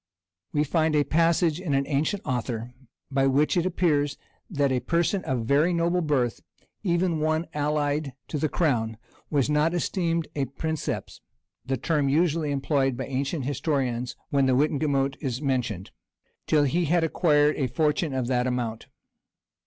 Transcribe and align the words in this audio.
We 0.51 0.63
find 0.63 0.95
a 0.95 1.03
passage 1.03 1.61
in 1.61 1.75
an 1.75 1.85
ancient 1.85 2.23
author,[*] 2.25 2.73
by 3.11 3.27
which 3.27 3.55
it 3.55 3.67
appears 3.67 4.17
that 4.49 4.71
a 4.71 4.79
person 4.79 5.23
of 5.25 5.45
very 5.45 5.73
noble 5.75 6.01
birth, 6.01 6.41
even 6.81 7.19
one 7.19 7.45
allied 7.53 8.13
to 8.29 8.39
the 8.39 8.49
crown, 8.49 8.97
was 9.29 9.47
not 9.47 9.75
esteemed 9.75 10.27
a 10.35 10.45
"princeps" 10.45 11.21
(the 11.67 11.77
term 11.77 12.09
usually 12.09 12.49
employed 12.49 12.97
by 12.97 13.05
ancient 13.05 13.45
historians, 13.45 14.15
when 14.31 14.47
the 14.47 14.55
wittenagemot 14.55 15.17
is 15.21 15.39
mentioned) 15.39 15.91
till 16.47 16.63
he 16.63 16.85
had 16.85 17.03
acquired 17.03 17.55
a 17.57 17.67
fortune 17.67 18.15
of 18.15 18.25
that 18.25 18.47
amount. 18.47 18.87